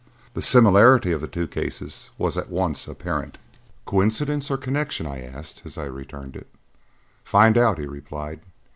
[0.33, 3.37] The similarity of the two cases was at once apparent.
[3.85, 6.47] "Coincidence or connection?" I asked as I returned it.
[7.23, 8.39] "Find out!" he replied.